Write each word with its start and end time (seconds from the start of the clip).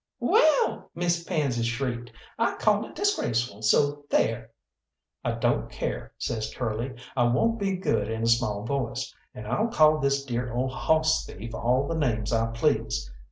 "Well," 0.19 0.89
Miss 0.95 1.23
Pansy 1.23 1.61
shrieked, 1.61 2.11
"I 2.39 2.55
call 2.55 2.87
it 2.87 2.95
disgraceful, 2.95 3.61
so 3.61 4.03
there!" 4.09 4.49
"I 5.23 5.33
don't 5.33 5.69
care," 5.69 6.11
says 6.17 6.51
Curly. 6.51 6.95
"I 7.15 7.25
won't 7.25 7.59
be 7.59 7.77
good 7.77 8.07
in 8.09 8.23
a 8.23 8.27
small 8.27 8.65
voice, 8.65 9.13
and 9.35 9.45
I'll 9.45 9.67
call 9.67 9.99
this 9.99 10.25
dear 10.25 10.53
ole 10.55 10.69
hoss 10.69 11.23
thief 11.27 11.53
all 11.53 11.87
the 11.87 11.93
names 11.93 12.33
I 12.33 12.47
please. 12.47 13.11